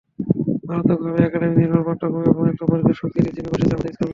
মারাত্মকভাবে 0.67 1.19
একাডেমি-নির্ভর 1.23 1.85
পাঠ্যক্রম 1.87 2.23
এবং 2.31 2.43
একটা 2.47 2.63
পরীক্ষার 2.65 2.99
সংস্কৃতি 2.99 3.29
চেপে 3.35 3.51
বসেছে 3.51 3.73
আমাদের 3.73 3.91
স্কুলগুলোতে। 3.91 4.09